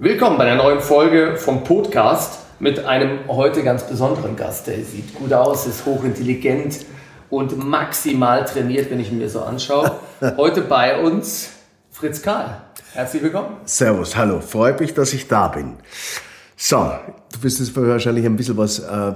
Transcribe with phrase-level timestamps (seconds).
[0.00, 4.68] Willkommen bei einer neuen Folge vom Podcast mit einem heute ganz besonderen Gast.
[4.68, 6.86] Der sieht gut aus, ist hochintelligent
[7.30, 9.90] und maximal trainiert, wenn ich ihn mir so anschaue.
[10.36, 11.50] Heute bei uns
[11.90, 12.62] Fritz Karl.
[12.92, 13.56] Herzlich willkommen.
[13.64, 14.40] Servus, hallo.
[14.40, 15.78] Freut mich, dass ich da bin.
[16.56, 16.92] So,
[17.32, 19.12] du wirst jetzt wahrscheinlich ein bisschen was äh,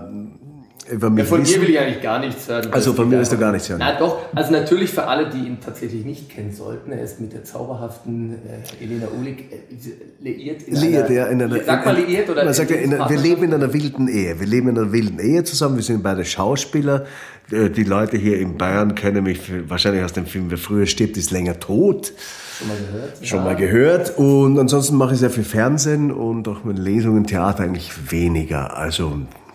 [0.93, 2.69] ja, von dir will ich eigentlich gar nichts hören.
[2.73, 3.79] Also von mir willst du gar nichts hören.
[3.81, 7.33] Na doch, also natürlich für alle, die ihn tatsächlich nicht kennen sollten, er ist mit
[7.33, 8.35] der zauberhaften
[8.81, 10.63] äh, Elena Ulig äh, liiert.
[10.63, 12.45] In Liiert, einer, ja, in einer, Sag mal liiert oder?
[12.45, 14.39] Man sagt ja, in, einer- wir leben in einer wilden Ehe.
[14.39, 15.77] Wir leben in einer wilden Ehe zusammen.
[15.77, 17.07] Wir sind beide Schauspieler.
[17.51, 21.17] Äh, Die Leute hier in Bayern kennen mich wahrscheinlich aus dem Film Wer früher stirbt,
[21.17, 22.13] ist länger tot.
[22.59, 23.27] Schon mal gehört?
[23.27, 24.19] Schon mal gehört.
[24.19, 28.77] Und ansonsten mache ich sehr viel Fernsehen und auch mit Lesungen, Theater eigentlich weniger.
[28.77, 29.13] Also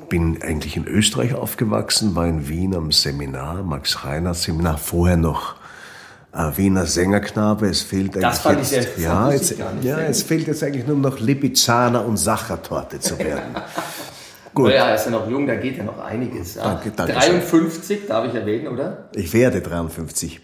[0.10, 5.56] bin eigentlich in Österreich aufgewachsen, war in Wien am Seminar, Max Reinhardt Seminar, vorher noch
[6.34, 7.68] äh, Wiener Sängerknabe.
[7.68, 10.64] Es fehlt eigentlich Das fand ich jetzt, sehr interessant, ja, jetzt, ja, es fehlt jetzt
[10.64, 13.56] eigentlich nur noch Lipizzaner und Sachertorte zu werden.
[14.54, 14.72] Gut.
[14.72, 16.56] Ja, er ist ja noch jung, da geht ja noch einiges.
[16.56, 16.64] Ja.
[16.64, 19.10] Danke, danke 53, darf ich erwähnen, oder?
[19.14, 20.42] Ich werde 53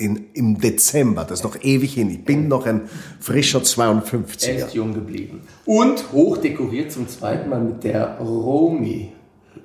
[0.00, 2.10] in, im Dezember, das ist noch ewig hin.
[2.10, 2.82] Ich bin noch ein
[3.20, 4.66] frischer Er 52er.
[4.66, 5.42] ist jung geblieben.
[5.66, 9.12] Und hochdekoriert zum zweiten Mal mit der Romi.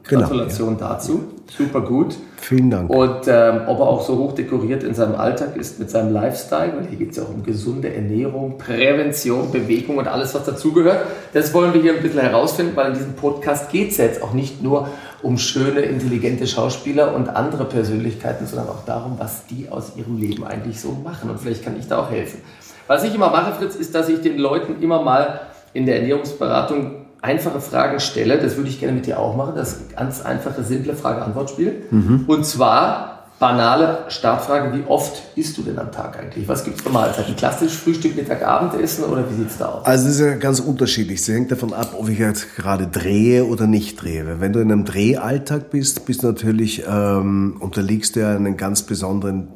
[0.03, 1.23] Genau, Gratulation dazu.
[1.57, 2.17] Super gut.
[2.37, 2.89] Vielen Dank.
[2.89, 6.73] Und ähm, ob er auch so hoch dekoriert in seinem Alltag ist mit seinem Lifestyle,
[6.75, 11.05] weil hier geht es ja auch um gesunde Ernährung, Prävention, Bewegung und alles, was dazugehört.
[11.33, 14.21] Das wollen wir hier ein bisschen herausfinden, weil in diesem Podcast geht es ja jetzt
[14.21, 14.89] auch nicht nur
[15.25, 20.45] um schöne, intelligente Schauspieler und andere Persönlichkeiten, sondern auch darum, was die aus ihrem Leben
[20.45, 21.31] eigentlich so machen.
[21.31, 22.41] Und vielleicht kann ich da auch helfen.
[22.87, 25.41] Was ich immer mache, Fritz, ist, dass ich den Leuten immer mal
[25.73, 28.37] in der Ernährungsberatung einfache Fragen stelle.
[28.37, 29.53] Das würde ich gerne mit dir auch machen.
[29.55, 31.81] Das ganz einfache, simple Frage-Antwort-Spiel.
[32.27, 34.77] Und zwar banale Startfrage.
[34.77, 36.47] Wie oft isst du denn am Tag eigentlich?
[36.47, 37.35] Was gibt es für Mahlzeiten?
[37.35, 39.85] Klassisch Frühstück, Mittag, Abendessen oder wie sieht es da aus?
[39.85, 41.19] Also das ist ja ganz unterschiedlich.
[41.19, 44.39] Es hängt davon ab, ob ich jetzt gerade drehe oder nicht drehe.
[44.39, 48.83] Wenn du in einem Drehalltag bist, bist du natürlich, ähm, unterliegst du ja einen ganz
[48.83, 49.49] besonderen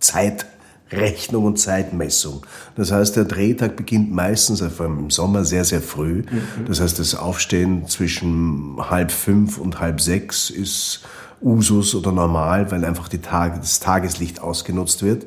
[0.00, 2.44] Zeitrechnung und Zeitmessung.
[2.76, 6.24] Das heißt, der Drehtag beginnt meistens, vor allem im Sommer, sehr, sehr früh.
[6.68, 11.06] Das heißt, das Aufstehen zwischen halb fünf und halb sechs ist
[11.42, 15.26] Usus oder normal, weil einfach die Tage, das Tageslicht ausgenutzt wird.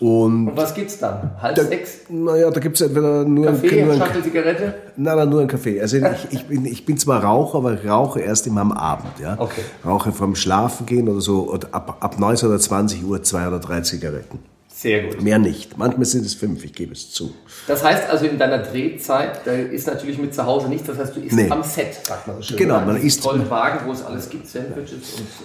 [0.00, 1.32] Und Und was gibt's dann?
[1.42, 2.02] Halb da, sechs?
[2.08, 4.74] naja, da gibt's entweder nur Kaffee, nur Schachtel Zigarette?
[4.96, 5.80] Nein, nein, nur ein Kaffee.
[5.80, 5.96] Also
[6.30, 9.18] ich, ich, bin, ich bin zwar Raucher, aber rauche erst immer am Abend.
[9.20, 9.36] Ja?
[9.38, 9.62] Okay.
[9.84, 13.80] Rauche vom Schlafen gehen oder so ab, ab 19 oder 20 Uhr zwei oder drei
[13.80, 14.38] Zigaretten.
[14.80, 15.20] Sehr gut.
[15.22, 15.76] Mehr nicht.
[15.76, 17.34] Manchmal sind es fünf, ich gebe es zu.
[17.66, 21.16] Das heißt also in deiner Drehzeit, da ist natürlich mit zu Hause nichts, das heißt
[21.16, 21.50] du isst Nee.
[21.50, 22.56] am Set, sagt man so schön.
[22.58, 24.92] Genau, man An diesen isst- tollen Wagen, wo es alles gibt, Sandwiches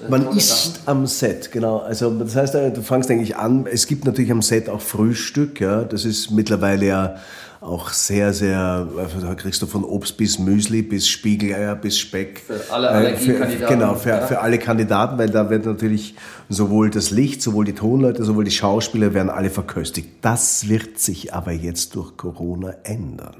[0.01, 1.79] und äh, Man isst am Set, genau.
[1.79, 5.59] Also das heißt, äh, du fangst eigentlich an, es gibt natürlich am Set auch Frühstück,
[5.59, 5.83] ja.
[5.83, 7.15] Das ist mittlerweile ja
[7.63, 8.87] auch sehr, sehr,
[9.21, 12.39] da kriegst du von Obst bis Müsli, bis Spiegeleier, bis Speck.
[12.39, 14.21] Für alle Äh, Allergiekandidaten, Genau, für, ja.
[14.27, 16.15] für alle Kandidaten, weil da wird natürlich
[16.49, 20.09] sowohl das Licht, sowohl die Tonleute, sowohl die Schauspieler werden alle verköstigt.
[20.21, 23.35] Das wird sich aber jetzt durch Corona ändern.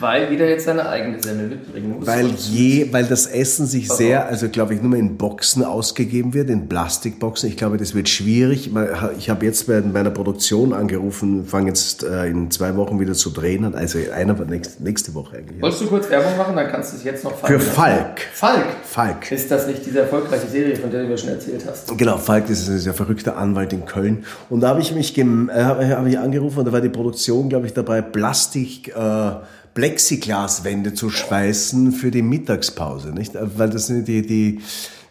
[0.00, 2.06] Weil jeder jetzt seine eigene Semmel mitbringen muss.
[2.06, 6.34] Weil je, weil das Essen sich sehr, also glaube ich, nur mal in Boxen ausgegeben
[6.34, 7.48] wird, in Plastikboxen.
[7.48, 8.70] Ich glaube, das wird schwierig.
[9.18, 13.30] Ich habe jetzt bei meiner Produktion angerufen, fange jetzt äh, in zwei Wochen wieder zu
[13.30, 13.74] drehen.
[13.74, 14.34] Also einer
[14.78, 15.60] nächste, Woche eigentlich.
[15.62, 16.54] Wolltest du kurz Werbung machen?
[16.56, 17.58] Dann kannst du es jetzt noch Für.
[17.58, 18.20] Falk.
[18.32, 18.66] Falk.
[18.84, 19.32] Falk.
[19.32, 21.96] Ist das nicht diese erfolgreiche Serie, von der du mir schon erzählt hast?
[21.96, 24.24] Genau, Falk, das ist ein sehr verrückter Anwalt in Köln.
[24.50, 26.88] Und da habe ich mich gem- äh, habe hab ich angerufen und da war die
[26.88, 29.30] Produktion, glaube ich, dabei, Plastik, äh,
[29.78, 33.36] Plexiglaswände zu schweißen für die Mittagspause, nicht?
[33.36, 34.60] Äh, Weil das sind die, die,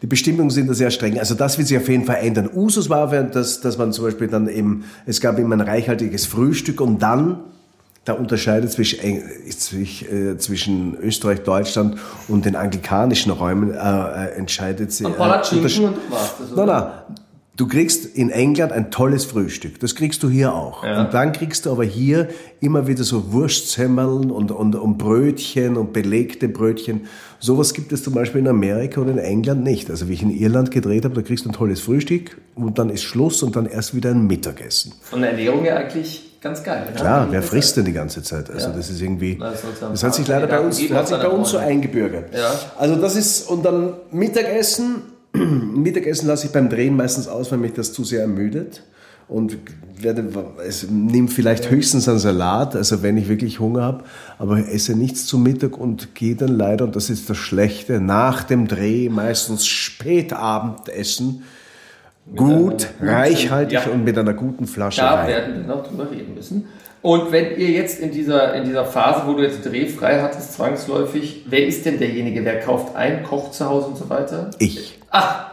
[0.01, 1.17] die Bestimmungen sind da sehr streng.
[1.17, 2.49] Also das wird sich auf jeden Fall ändern.
[2.53, 6.81] Usus war, dass, dass man zum Beispiel dann eben, es gab immer ein reichhaltiges Frühstück
[6.81, 7.39] und dann
[8.03, 15.07] da unterscheidet zwischen, äh, zwischen Österreich, Deutschland und den anglikanischen Räumen äh, äh, entscheidet sich.
[15.07, 17.05] Und Palatschinken untersch- und oder?
[17.07, 17.16] Nein, nein.
[17.57, 19.79] Du kriegst in England ein tolles Frühstück.
[19.79, 20.83] Das kriegst du hier auch.
[20.83, 21.01] Ja.
[21.01, 22.27] Und dann kriegst du aber hier
[22.59, 27.07] immer wieder so Wurstsemmeln und, und, und Brötchen und belegte Brötchen.
[27.39, 29.89] Sowas gibt es zum Beispiel in Amerika und in England nicht.
[29.89, 32.91] Also wie ich in Irland gedreht habe, da kriegst du ein tolles Frühstück und dann
[32.91, 34.93] ist Schluss und dann erst wieder ein Mittagessen.
[35.01, 36.85] Von der Ernährung her eigentlich ganz geil.
[36.85, 36.95] ne?
[36.95, 38.51] Klar, wer frisst denn die ganze Zeit?
[38.51, 38.75] Also Ja.
[38.75, 41.57] das ist irgendwie, das ja hat sich leider bei uns, hat sich bei uns so
[41.57, 42.35] eingebürgert.
[42.35, 42.51] Ja.
[42.77, 45.16] Also das ist, und dann Mittagessen,
[45.75, 48.83] Mittagessen lasse ich beim Drehen meistens aus, weil mich das zu sehr ermüdet.
[49.29, 49.57] Und
[49.99, 50.23] werde,
[50.65, 54.03] es nimmt vielleicht höchstens einen Salat, also wenn ich wirklich Hunger habe,
[54.39, 58.43] aber esse nichts zum Mittag und gehe dann leider, und das ist das Schlechte, nach
[58.43, 61.43] dem Dreh meistens Spätabendessen,
[62.35, 63.91] gut, einer- reichhaltig Ja.
[63.91, 65.27] und mit einer guten Flasche Da Wein.
[65.27, 66.65] werden wir noch drüber reden müssen.
[67.07, 71.45] Und wenn ihr jetzt in dieser, in dieser Phase, wo du jetzt drehfrei hattest, zwangsläufig,
[71.47, 72.43] wer ist denn derjenige?
[72.43, 74.51] Wer kauft ein, kocht zu Hause und so weiter?
[74.59, 74.99] Ich.
[75.09, 75.51] Ach,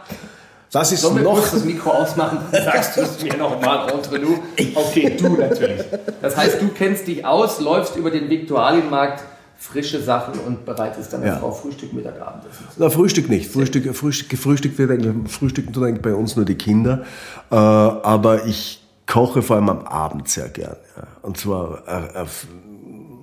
[0.73, 1.39] Das ist sollen wir noch.
[1.39, 2.39] das Mikro ausmachen?
[2.51, 4.37] Dann sagst du es mir nochmal entre nous.
[4.75, 5.81] Okay, du natürlich.
[6.21, 9.23] Das heißt, du kennst dich aus, läufst über den Viktualienmarkt,
[9.57, 11.37] frische Sachen und bereitest deiner Ja.
[11.37, 12.65] Frau Frühstück, Mittag, Abendessen.
[12.75, 13.49] Na, Frühstück nicht.
[13.49, 17.05] Frühstück, Frühstück, gefrühstückt wird eigentlich, frühstücken tun eigentlich bei uns nur die Kinder.
[17.49, 20.77] Äh, aber ich koche vor allem am Abend sehr gern.
[20.97, 21.07] Ja.
[21.21, 22.25] Und zwar äh, äh,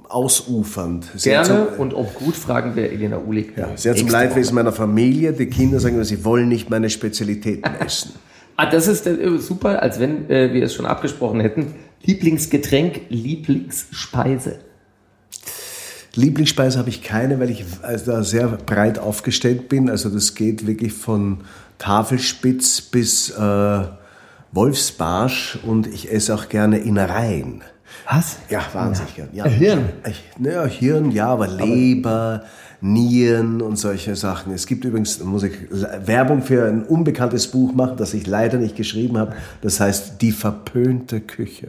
[0.08, 1.06] ausufernd.
[1.16, 3.56] Sehr Gerne zum, und ob gut, fragen wir Elena Uhlig.
[3.56, 5.32] ja, sehr zum Leidwesen meiner Familie.
[5.32, 8.12] Die Kinder sagen immer, sie wollen nicht meine Spezialitäten essen.
[8.56, 11.74] Ah, das ist äh, super, als wenn äh, wir es schon abgesprochen hätten.
[12.02, 14.58] Lieblingsgetränk, Lieblingsspeise.
[16.14, 19.88] Lieblingsspeise habe ich keine, weil ich also da sehr breit aufgestellt bin.
[19.88, 21.38] Also das geht wirklich von
[21.78, 23.82] Tafelspitz bis äh,
[24.52, 27.62] Wolfsbarsch und ich esse auch gerne Innereien.
[28.10, 28.38] Was?
[28.48, 29.28] Ja, wahnsinnig gern.
[29.32, 29.44] Ja.
[29.44, 29.90] Hirn?
[30.08, 32.44] Ich, naja, Hirn, ja, aber Leber,
[32.80, 34.52] Nieren und solche Sachen.
[34.52, 38.76] Es gibt übrigens, muss ich Werbung für ein unbekanntes Buch machen, das ich leider nicht
[38.76, 39.34] geschrieben habe.
[39.60, 41.68] Das heißt Die verpönte Küche.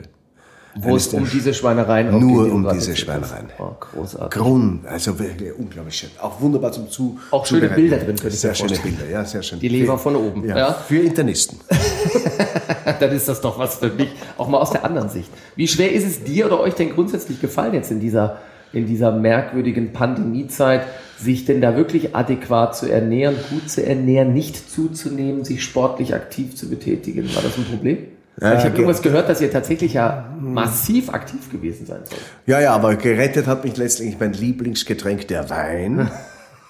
[0.76, 2.96] Wo es um diese Schweinereien auch Nur geht, die um diese.
[2.96, 3.46] Schweinereien.
[3.60, 4.42] Oh, großartig.
[4.42, 6.10] Grund, also wirklich unglaublich schön.
[6.20, 7.20] Auch wunderbar zum Zu.
[7.30, 7.70] Auch schöne.
[7.70, 8.78] Bilder drin, könnte ich Sehr schöne.
[8.78, 9.60] Bilder, ja, sehr schön.
[9.60, 10.48] Die Leber von oben.
[10.48, 10.74] Ja, Ja.
[10.74, 11.60] Für Internisten.
[13.00, 14.10] Dann ist das doch was für mich.
[14.38, 15.30] Auch mal aus der anderen Sicht.
[15.56, 18.38] Wie schwer ist es dir oder euch denn grundsätzlich gefallen jetzt in dieser,
[18.72, 20.88] in dieser merkwürdigen Pandemiezeit,
[21.20, 26.56] sich denn da wirklich adäquat zu ernähren, gut zu ernähren, nicht zuzunehmen, sich sportlich aktiv
[26.56, 27.34] zu betätigen?
[27.36, 28.00] War das ein Problem?
[28.42, 32.20] Ja, ich habe ge- irgendwas gehört, dass ihr tatsächlich ja massiv aktiv gewesen sein sollt.
[32.48, 36.10] Ja, ja, aber gerettet hat mich letztlich mein Lieblingsgetränk, der Wein.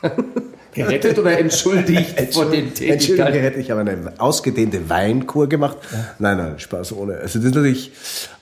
[0.73, 3.31] Gerettet oder entschuldigt von den Tätigkeiten?
[3.33, 3.61] gerettet.
[3.61, 5.77] Ich habe eine ausgedehnte Weinkur gemacht.
[6.17, 7.13] Nein, nein, Spaß ohne.
[7.17, 7.91] Also das ist natürlich,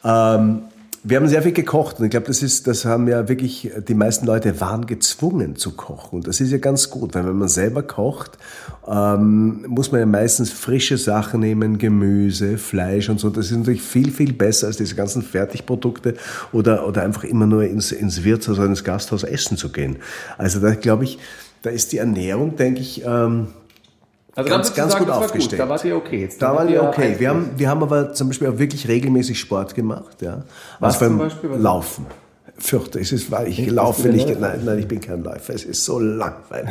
[0.06, 0.62] ähm,
[1.04, 3.96] wir haben sehr viel gekocht und ich glaube, das ist, das haben ja wirklich, die
[3.96, 7.48] meisten Leute waren gezwungen zu kochen und das ist ja ganz gut, weil wenn man
[7.48, 8.38] selber kocht,
[8.88, 13.30] ähm, muss man ja meistens frische Sachen nehmen, Gemüse, Fleisch und so.
[13.30, 16.16] Das ist natürlich viel, viel besser als diese ganzen Fertigprodukte
[16.52, 19.98] oder, oder einfach immer nur ins, ins Wirtshaus oder ins Gasthaus essen zu gehen.
[20.38, 21.18] Also da glaube ich,
[21.64, 23.48] da ist die Ernährung, denke ich, ähm,
[24.36, 25.60] Also ganz, du ganz sagen, gut war aufgestellt.
[25.62, 26.22] Da wart ihr okay.
[26.22, 27.16] Jetzt Da wir ihr okay.
[27.18, 30.22] Wir haben, wir haben aber zum Beispiel auch wirklich regelmäßig Sport gemacht.
[30.22, 30.44] Ja.
[30.80, 31.50] Was allem zum Beispiel?
[31.52, 32.06] Was- Laufen.
[32.58, 33.72] Fürchte, es ist, weil ich Echt?
[33.72, 34.40] laufe du nicht.
[34.40, 35.54] Nein, nein, ich bin kein Läufer.
[35.56, 36.70] Es ist so langweilig.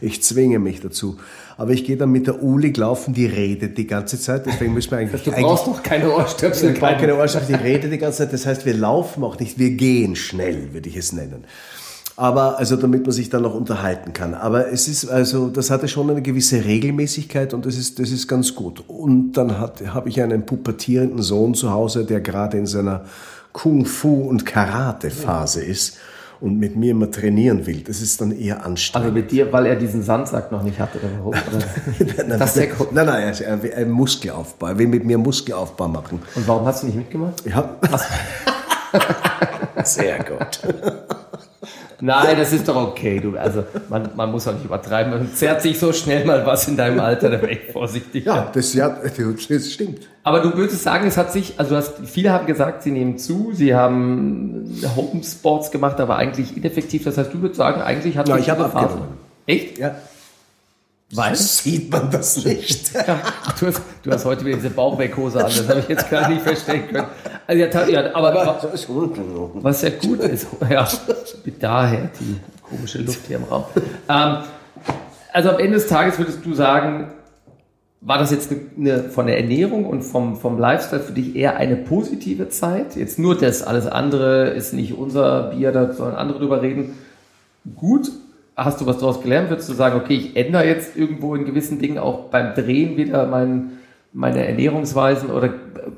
[0.00, 1.18] Ich zwinge mich dazu.
[1.56, 4.46] Aber ich gehe dann mit der Uli laufen, die redet die ganze Zeit.
[4.46, 5.24] Deswegen müssen wir eigentlich.
[5.24, 6.72] Du eigentlich brauchst doch keine Ohrstöpsel.
[6.72, 8.32] ich brauche keine Ohrenschaft, die redet die ganze Zeit.
[8.32, 11.44] Das heißt, wir laufen auch nicht, wir gehen schnell, würde ich es nennen.
[12.16, 14.34] Aber, also, damit man sich dann noch unterhalten kann.
[14.34, 18.28] Aber es ist, also, das hatte schon eine gewisse Regelmäßigkeit und das ist, das ist
[18.28, 18.84] ganz gut.
[18.86, 23.04] Und dann habe ich einen pubertierenden Sohn zu Hause, der gerade in seiner
[23.52, 25.98] Kung-Fu- und Karate-Phase ist
[26.42, 27.82] und mit mir immer trainieren will.
[27.82, 29.06] Das ist dann eher anstrengend.
[29.06, 31.38] Also mit dir, weil er diesen Sandsack noch nicht hatte oder
[32.26, 34.66] nein, das ist nein, nein, also, er will einen Muskelaufbau.
[34.66, 36.20] Er will mit mir Muskelaufbau machen.
[36.34, 37.44] Und warum hast du nicht mitgemacht?
[37.46, 37.76] Ja.
[39.84, 40.60] Sehr gut.
[42.04, 43.20] Nein, das ist doch okay.
[43.20, 45.12] Du, also man, man muss auch nicht übertreiben.
[45.12, 48.26] Man zerrt sich so schnell mal was in deinem Alter, da wäre ich vorsichtig.
[48.26, 50.08] Ja, das, ja, das stimmt.
[50.24, 53.18] Aber du würdest sagen, es hat sich, also du hast, viele haben gesagt, sie nehmen
[53.18, 57.04] zu, sie haben Homesports gemacht, aber eigentlich ineffektiv.
[57.04, 59.06] Das heißt, du würdest sagen, eigentlich hat sich ich habe abgenommen.
[59.46, 59.78] Echt?
[59.78, 59.94] Ja.
[61.14, 61.36] Weil?
[61.36, 62.94] Sieht man das nicht?
[62.94, 63.20] Ja,
[63.60, 66.42] du, hast, du hast heute wieder diese Bauchweckhose an, das habe ich jetzt gar nicht
[66.42, 67.06] verstehen können.
[67.52, 68.34] Also ja, ja, aber
[69.54, 70.88] was ja gut ist, ja,
[71.60, 73.64] daher die komische Luft hier im Raum.
[74.08, 74.38] Ähm,
[75.32, 77.08] also am Ende des Tages würdest du sagen,
[78.00, 81.76] war das jetzt eine, von der Ernährung und vom, vom Lifestyle für dich eher eine
[81.76, 82.96] positive Zeit?
[82.96, 86.94] Jetzt nur das, alles andere ist nicht unser Bier, da sollen andere drüber reden.
[87.76, 88.10] Gut,
[88.56, 89.50] hast du was daraus gelernt?
[89.50, 93.26] Würdest du sagen, okay, ich ändere jetzt irgendwo in gewissen Dingen auch beim Drehen wieder
[93.26, 93.72] mein,
[94.14, 95.54] meine Ernährungsweisen oder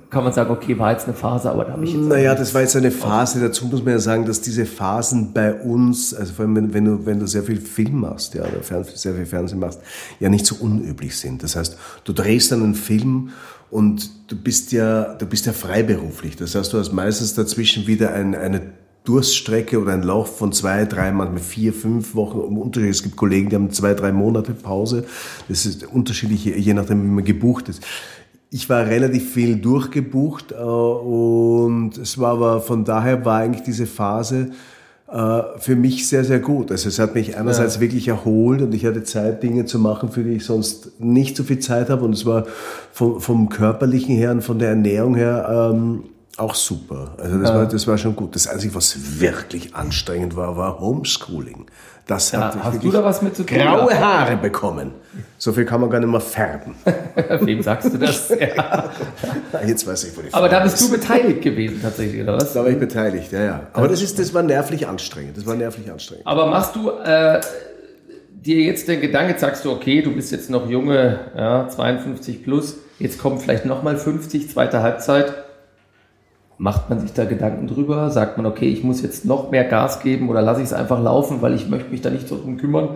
[0.08, 2.54] kann man sagen, okay, war jetzt eine Phase, aber da habe ich jetzt Naja, das
[2.54, 3.40] war jetzt eine Phase.
[3.40, 6.84] Dazu muss man ja sagen, dass diese Phasen bei uns, also vor allem wenn, wenn,
[6.84, 9.80] du, wenn du sehr viel Film machst, ja, oder sehr viel Fernsehen machst,
[10.20, 11.42] ja nicht so unüblich sind.
[11.42, 13.30] Das heißt, du drehst dann einen Film
[13.70, 16.36] und du bist ja, du bist ja freiberuflich.
[16.36, 18.62] Das heißt, du hast meistens dazwischen wieder ein, eine
[19.04, 22.40] Durststrecke oder ein Lauf von zwei, drei, manchmal vier, fünf Wochen.
[22.40, 22.90] im Unterschied.
[22.90, 25.04] Es gibt Kollegen, die haben zwei, drei Monate Pause.
[25.48, 27.82] Das ist unterschiedlich, je nachdem, wie man gebucht ist.
[28.50, 33.84] Ich war relativ viel durchgebucht äh, und es war aber von daher war eigentlich diese
[33.84, 34.52] Phase
[35.12, 36.70] äh, für mich sehr, sehr gut.
[36.70, 40.24] Also es hat mich einerseits wirklich erholt und ich hatte Zeit, Dinge zu machen, für
[40.24, 42.06] die ich sonst nicht so viel Zeit habe.
[42.06, 42.46] Und es war
[42.92, 46.04] vom, vom körperlichen her und von der Ernährung her ähm,
[46.36, 47.14] Auch super.
[47.18, 48.34] Also das, war, das war schon gut.
[48.34, 51.66] Das Einzige, was wirklich anstrengend war, war Homeschooling.
[52.06, 53.56] Das Ja, hat hast du da was mit zu tun?
[53.56, 53.98] graue?
[53.98, 54.90] Haare bekommen.
[55.38, 56.74] So viel kann man gar nicht mehr färben.
[57.40, 58.28] Wem sagst du das?
[58.40, 58.90] Ja.
[59.66, 61.00] Jetzt weiß ich, wo die Aber da Frage bist du ist.
[61.00, 62.52] beteiligt gewesen tatsächlich, oder was?
[62.52, 63.66] Da war ich beteiligt, ja, ja.
[63.72, 65.36] Aber das, ist, das war nervlich anstrengend.
[65.36, 66.26] Das war nervlich anstrengend.
[66.26, 67.40] Aber machst du äh,
[68.32, 72.76] dir jetzt den Gedanke, sagst du, okay, du bist jetzt noch junge, ja, 52 plus,
[72.98, 75.32] jetzt kommt vielleicht nochmal 50, zweite Halbzeit.
[76.56, 78.10] Macht man sich da Gedanken drüber?
[78.10, 81.02] Sagt man, okay, ich muss jetzt noch mehr Gas geben oder lasse ich es einfach
[81.02, 82.90] laufen, weil ich möchte mich da nicht so drum kümmern?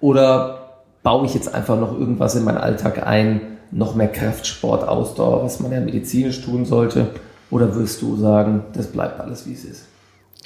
[0.00, 0.60] Oder
[1.02, 3.40] baue ich jetzt einfach noch irgendwas in meinen Alltag ein,
[3.70, 7.06] noch mehr Kraftsport, Ausdauer, was man ja medizinisch tun sollte?
[7.50, 9.84] Oder wirst du sagen, das bleibt alles, wie es ist?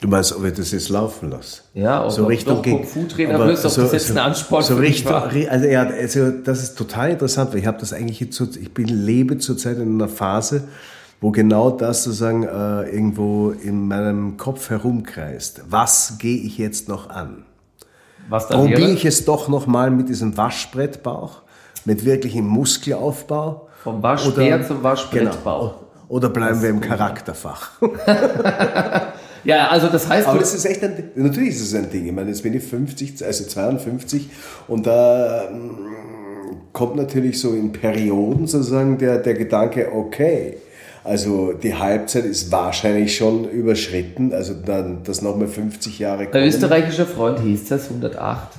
[0.01, 1.63] Du meinst, ob ich das jetzt laufen lasse?
[1.75, 4.63] Ja, ob so du Richtung doch gegen- Kung-Fu-Trainer aber wirst, ob das jetzt ein Ansporn
[4.63, 8.37] so Richtung, also ja, also das ist total interessant, weil ich habe das eigentlich jetzt,
[8.37, 10.65] so- ich bin, lebe zurzeit in einer Phase,
[11.21, 15.63] wo genau das sozusagen äh, irgendwo in meinem Kopf herumkreist.
[15.69, 17.45] Was gehe ich jetzt noch an?
[18.29, 21.43] Was Probiere ich es doch noch mal mit diesem Waschbrettbauch,
[21.85, 23.69] mit wirklichem Muskelaufbau?
[23.83, 25.61] Vom Waschbär zum Waschbrettbau.
[25.61, 25.85] Genau.
[26.09, 27.73] Oder bleiben wir im Charakterfach?
[29.45, 32.07] Ja, also das heißt, Aber das ist echt ein, natürlich ist es ein Ding.
[32.07, 34.29] Ich meine, jetzt bin ich 50, also 52
[34.67, 35.79] und da ähm,
[36.73, 40.59] kommt natürlich so in Perioden sozusagen der, der Gedanke, okay,
[41.05, 46.45] also die Halbzeit ist wahrscheinlich schon überschritten, also dann, dass nochmal 50 Jahre der kommen.
[46.45, 48.59] österreichische Freund hieß das 108, Das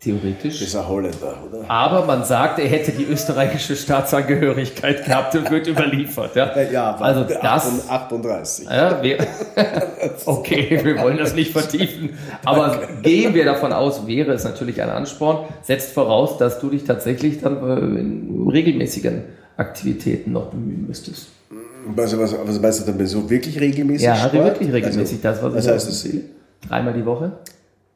[0.00, 0.62] theoretisch.
[0.62, 1.64] ist ein Holländer, oder?
[1.70, 6.34] Aber man sagt, er hätte die österreichische Staatsangehörigkeit gehabt und wird überliefert.
[6.34, 7.88] Ja, Ja, also das.
[7.88, 8.66] 38.
[8.68, 9.18] Ja, wir,
[10.26, 12.10] okay, wir wollen das nicht vertiefen.
[12.44, 16.84] Aber gehen wir davon aus, wäre es natürlich ein Ansporn, setzt voraus, dass du dich
[16.84, 19.22] tatsächlich dann äh, in regelmäßigen
[19.56, 21.28] Aktivitäten noch bemühen müsstest.
[21.96, 23.08] Also, was, was meinst du damit?
[23.08, 24.06] So wirklich regelmäßig?
[24.06, 24.32] Ja, Sport?
[24.44, 26.04] wirklich regelmäßig, das, was was heißt das?
[26.04, 26.24] empfehle.
[26.68, 27.32] Dreimal die Woche.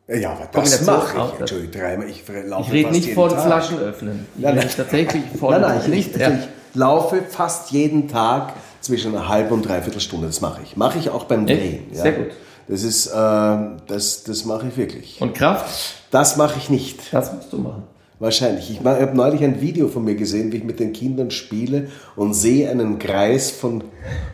[0.09, 1.40] Ja, aber das mache ich.
[1.40, 2.09] Entschuldigung, dreimal.
[2.09, 3.43] Ich laufe Ich rede nicht von Tag.
[3.45, 4.26] Flaschen öffnen.
[4.37, 4.69] Ich Nein, nein.
[4.76, 6.14] tatsächlich von Nein, nein, ich, nicht.
[6.14, 6.31] ich, Ja.
[6.31, 10.28] ich laufe fast jeden Tag zwischen einer halben und dreiviertel Stunde.
[10.28, 10.76] Das mache ich.
[10.76, 11.45] Mache ich auch beim?
[11.47, 11.85] Drehen.
[11.93, 12.02] Ja.
[12.02, 12.26] Sehr gut.
[12.69, 15.21] Das ist, äh, das, das mache ich wirklich.
[15.21, 15.66] Und Kraft,
[16.11, 17.12] Das mache ich nicht.
[17.12, 17.85] das musst du machen.
[18.18, 18.70] Wahrscheinlich.
[18.70, 22.32] Ich habe neulich ein Video von mir gesehen, wie ich mit den Kindern spiele und
[22.32, 23.85] sehe einen Kreis von,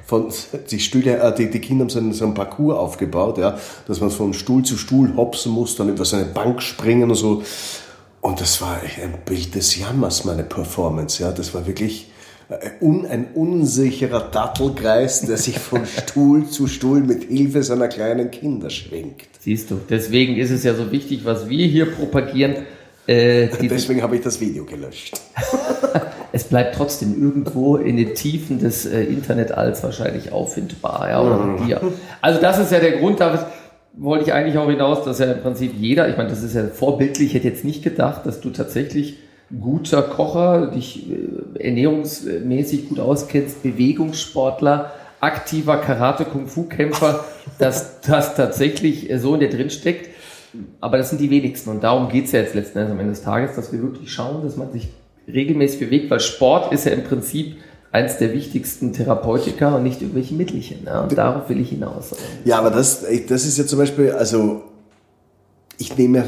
[0.06, 0.28] von
[0.70, 3.58] die, Stühle, äh, die, die Kinder haben so einen, so einen Parcours aufgebaut, ja,
[3.88, 7.16] dass man von Stuhl zu Stuhl hopsen muss, dann über so eine Bank springen und
[7.16, 7.42] so.
[8.20, 11.20] Und das war ein Bild des Jammers, meine Performance.
[11.20, 12.08] Ja, das war wirklich
[12.50, 18.70] äh, ein unsicherer Dattelkreis, der sich von Stuhl zu Stuhl mit Hilfe seiner kleinen Kinder
[18.70, 19.22] schwingt.
[19.40, 22.64] Siehst du, deswegen ist es ja so wichtig, was wir hier propagieren.
[23.06, 25.20] Äh, Deswegen habe ich das Video gelöscht.
[26.32, 31.08] es bleibt trotzdem irgendwo in den Tiefen des äh, Internetalls wahrscheinlich auffindbar.
[31.08, 31.80] Ja, oder mit dir.
[32.20, 33.50] Also das ist ja der Grund, da
[33.94, 36.66] wollte ich eigentlich auch hinaus, dass ja im Prinzip jeder, ich meine, das ist ja
[36.66, 39.18] vorbildlich, ich hätte jetzt nicht gedacht, dass du tatsächlich
[39.60, 47.24] guter Kocher, dich äh, ernährungsmäßig gut auskennst, Bewegungssportler, aktiver Karate-Kung-Fu-Kämpfer,
[47.58, 50.08] dass das tatsächlich äh, so in dir drin steckt.
[50.80, 51.70] Aber das sind die wenigsten.
[51.70, 54.12] Und darum geht es ja jetzt letzten Endes am Ende des Tages, dass wir wirklich
[54.12, 54.88] schauen, dass man sich
[55.26, 57.56] regelmäßig bewegt, weil Sport ist ja im Prinzip
[57.92, 60.84] eins der wichtigsten Therapeutika und nicht irgendwelche Mittelchen.
[60.86, 61.02] Ja?
[61.02, 62.14] Und darauf will ich hinaus.
[62.44, 64.62] Ja, aber das, das ist ja zum Beispiel, also
[65.78, 66.24] ich nehme ja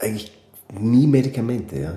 [0.00, 0.32] eigentlich
[0.78, 1.96] nie Medikamente, ja.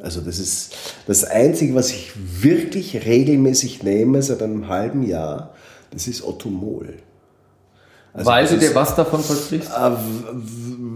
[0.00, 5.54] Also das ist das Einzige, was ich wirklich regelmäßig nehme seit einem halben Jahr,
[5.90, 6.94] das ist Otomol.
[8.12, 9.70] Also weil du dir was davon versprichst?
[9.70, 9.90] äh,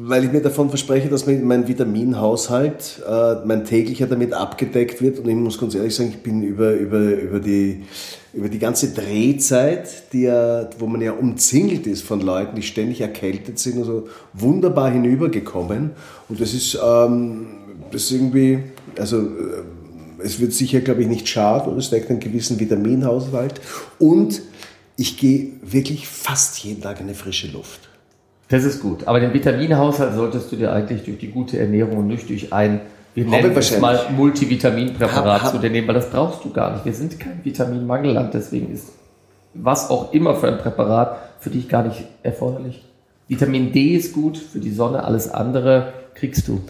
[0.05, 5.19] weil ich mir davon verspreche, dass mein Vitaminhaushalt, äh, mein täglicher damit abgedeckt wird.
[5.21, 7.85] Und ich muss ganz ehrlich sagen, ich bin über, über, über, die,
[8.33, 13.01] über die ganze Drehzeit, die ja, wo man ja umzingelt ist von Leuten, die ständig
[13.01, 15.93] erkältet sind, also wunderbar hinübergekommen.
[16.29, 17.47] Und das ist, ähm,
[17.93, 18.65] das ist irgendwie,
[18.99, 19.63] also äh,
[20.25, 23.61] es wird sicher, glaube ich, nicht schaden es deckt einen gewissen Vitaminhaushalt.
[23.99, 24.43] Und
[24.97, 27.89] ich gehe wirklich fast jeden Tag in eine frische Luft.
[28.49, 29.09] Das ist gut.
[29.09, 32.81] Aber den Vitaminhaushalt solltest du dir eigentlich durch die gute Ernährung und nicht durch ein,
[33.15, 36.85] wir nennen es mal Multivitaminpräparat zu dir nehmen, weil das brauchst du gar nicht.
[36.85, 38.93] Wir sind kein Vitaminmangelland, deswegen ist
[39.55, 42.85] was auch immer für ein Präparat für dich gar nicht erforderlich.
[43.29, 46.61] Vitamin D ist gut für die Sonne, alles andere kriegst du.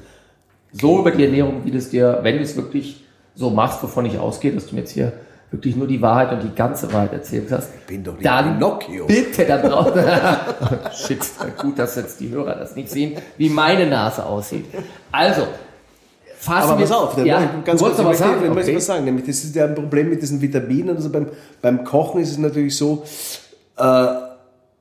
[0.73, 4.07] So über die Ernährung, wie du es dir, wenn du es wirklich so machst, wovon
[4.07, 5.13] ich ausgehe, dass du mir jetzt hier
[5.53, 7.87] wirklich nur die Wahrheit und die ganze Wahrheit erzählt hast.
[7.87, 9.07] bin doch nicht dann Pinocchio.
[9.07, 10.03] bitte da draußen.
[11.07, 11.19] Shit,
[11.61, 14.65] gut, dass jetzt die Hörer das nicht sehen, wie meine Nase aussieht.
[15.13, 15.43] Also,
[16.39, 18.41] fassen Aber wir pass auf, ja, ganz kurz, ich was möchte, sagen?
[18.45, 18.77] ich möchte Okay.
[18.77, 19.05] was sagen.
[19.05, 20.97] Nämlich, das ist ja ein Problem mit diesen Vitaminen.
[20.97, 21.27] Also beim,
[21.61, 23.05] beim Kochen ist es natürlich so,
[23.77, 24.07] Äh,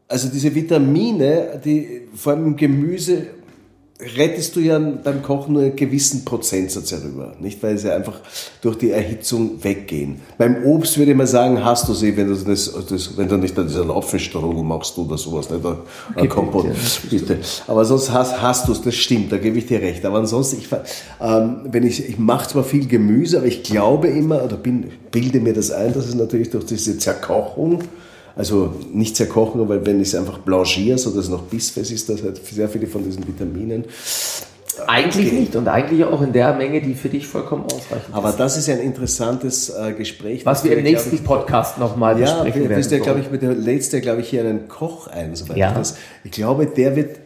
[0.07, 3.27] also diese Vitamine, die vor allem im Gemüse
[4.17, 7.61] rettest du ja beim Kochen nur einen gewissen Prozentsatz herüber, nicht?
[7.61, 8.19] Weil sie einfach
[8.61, 10.21] durch die Erhitzung weggehen.
[10.37, 13.37] Beim Obst würde ich mal sagen, hast du sie, wenn du das, das wenn du
[13.37, 15.63] nicht diese Apfelstrudel machst oder sowas, nicht?
[16.15, 16.71] Ein Kompott, ja,
[17.09, 17.39] bitte.
[17.67, 20.05] Aber sonst hast, hast du es, das stimmt, da gebe ich dir recht.
[20.05, 20.67] Aber ansonsten, ich,
[21.21, 25.39] ähm, wenn ich, ich mache zwar viel Gemüse, aber ich glaube immer, oder bin, bilde
[25.39, 27.83] mir das ein, dass es natürlich durch diese Zerkochung,
[28.41, 32.09] also nicht zerkochen, weil wenn ich es einfach blanchiere, so dass es noch bissfest ist,
[32.09, 33.85] das hat sehr viele von diesen Vitaminen.
[34.87, 35.39] Eigentlich okay.
[35.41, 38.15] nicht und eigentlich auch in der Menge, die für dich vollkommen ausreichend ist.
[38.15, 40.43] Aber das ist ein interessantes äh, Gespräch.
[40.43, 42.89] Was wir im nächsten ich, Podcast nochmal ja, besprechen werden.
[42.89, 45.35] Ja, glaube ich, mit der der, glaube ich, hier einen Koch ein.
[45.35, 45.73] Soweit ja.
[45.73, 47.19] Das, ich glaube, der wird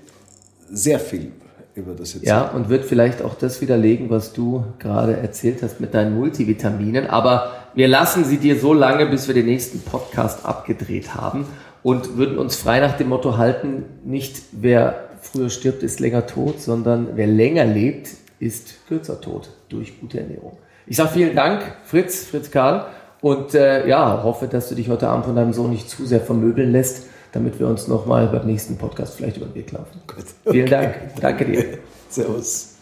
[0.69, 1.31] sehr viel
[1.75, 2.25] über das jetzt.
[2.25, 7.07] Ja, und wird vielleicht auch das widerlegen, was du gerade erzählt hast mit deinen Multivitaminen.
[7.07, 11.45] Aber wir lassen sie dir so lange, bis wir den nächsten Podcast abgedreht haben
[11.83, 16.61] und würden uns frei nach dem Motto halten, nicht wer früher stirbt, ist länger tot,
[16.61, 20.57] sondern wer länger lebt, ist kürzer tot durch gute Ernährung.
[20.87, 22.85] Ich sage vielen Dank, Fritz, Fritz Karl,
[23.21, 26.21] und äh, ja, hoffe, dass du dich heute Abend von deinem Sohn nicht zu sehr
[26.21, 30.01] vermöbeln lässt, damit wir uns nochmal beim nächsten Podcast vielleicht über den Weg laufen.
[30.07, 30.25] Gut.
[30.49, 30.69] Vielen okay.
[30.69, 30.95] Dank.
[31.19, 31.77] Danke dir.
[32.09, 32.74] Servus.